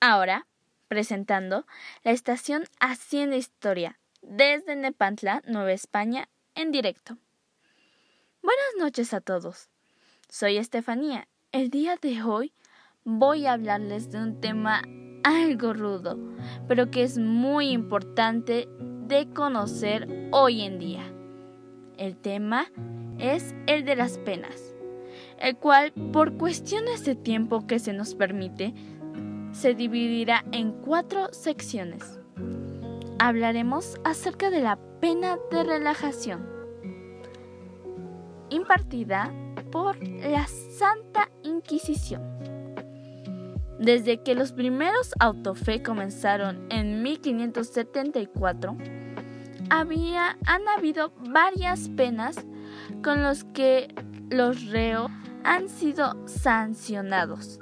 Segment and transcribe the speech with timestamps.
[0.00, 0.46] Ahora,
[0.88, 1.66] presentando
[2.04, 7.16] la estación Hacienda Historia desde Nepantla, Nueva España, en directo.
[8.42, 9.70] Buenas noches a todos.
[10.28, 11.28] Soy Estefanía.
[11.50, 12.52] El día de hoy
[13.04, 14.82] voy a hablarles de un tema
[15.24, 16.18] algo rudo,
[16.68, 18.68] pero que es muy importante
[19.06, 21.10] de conocer hoy en día.
[21.96, 22.66] El tema
[23.18, 24.74] es el de las penas,
[25.38, 28.74] el cual por cuestiones de tiempo que se nos permite,
[29.56, 32.20] se dividirá en cuatro secciones.
[33.18, 36.46] Hablaremos acerca de la pena de relajación,
[38.50, 39.32] impartida
[39.72, 42.22] por la Santa Inquisición.
[43.78, 48.76] Desde que los primeros autofe comenzaron en 1574,
[49.70, 52.36] había, han habido varias penas
[53.02, 53.88] con los que
[54.28, 55.10] los reos
[55.44, 57.58] han sido sancionados.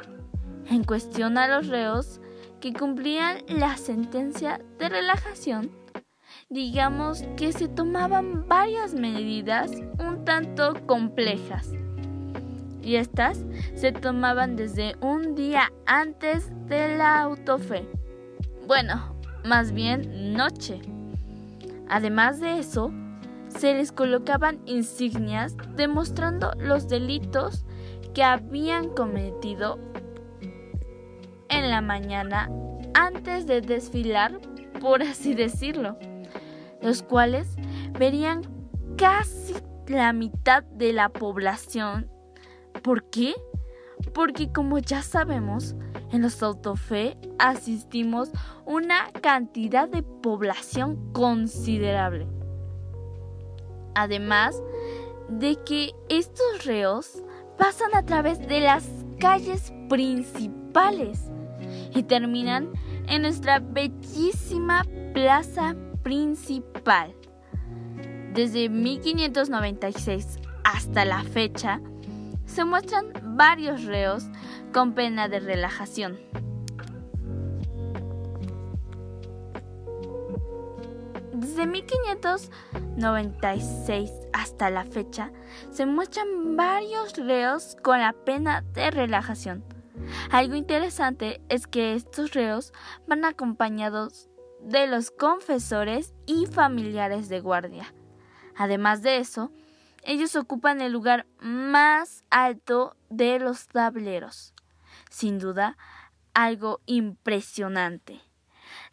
[0.68, 2.20] En cuestión a los reos
[2.60, 5.70] que cumplían la sentencia de relajación,
[6.48, 11.70] digamos que se tomaban varias medidas un tanto complejas.
[12.82, 17.88] Y estas se tomaban desde un día antes de la autofe.
[18.66, 20.80] Bueno, más bien noche.
[21.88, 22.92] Además de eso,
[23.48, 27.64] se les colocaban insignias demostrando los delitos
[28.14, 29.78] que habían cometido
[31.64, 32.50] en la mañana
[32.94, 34.38] antes de desfilar,
[34.80, 35.98] por así decirlo,
[36.80, 37.56] los cuales
[37.98, 38.42] verían
[38.96, 39.54] casi
[39.86, 42.10] la mitad de la población.
[42.82, 43.34] ¿Por qué?
[44.12, 45.74] Porque como ya sabemos,
[46.12, 48.30] en los autofe asistimos
[48.66, 52.26] una cantidad de población considerable.
[53.94, 54.62] Además
[55.28, 57.22] de que estos reos
[57.56, 58.86] pasan a través de las
[59.18, 61.30] calles principales
[61.94, 62.70] y terminan
[63.08, 67.14] en nuestra bellísima plaza principal.
[68.34, 71.80] Desde 1596 hasta la fecha,
[72.46, 74.24] se muestran varios reos
[74.72, 76.18] con pena de relajación.
[81.32, 85.32] Desde 1596 hasta la fecha,
[85.70, 89.73] se muestran varios reos con la pena de relajación.
[90.30, 92.72] Algo interesante es que estos reos
[93.06, 94.28] van acompañados
[94.60, 97.94] de los confesores y familiares de guardia.
[98.56, 99.52] Además de eso,
[100.02, 104.54] ellos ocupan el lugar más alto de los tableros.
[105.10, 105.76] Sin duda,
[106.34, 108.20] algo impresionante.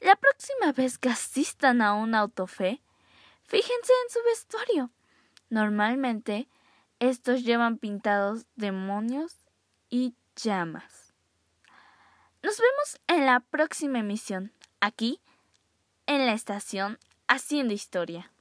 [0.01, 2.81] La próxima vez que asistan a un autofe,
[3.43, 4.91] fíjense en su vestuario.
[5.49, 6.47] Normalmente,
[6.99, 9.37] estos llevan pintados demonios
[9.89, 11.00] y llamas.
[12.43, 15.21] Nos vemos en la próxima emisión, aquí,
[16.07, 16.97] en la estación
[17.27, 18.31] Haciendo Historia.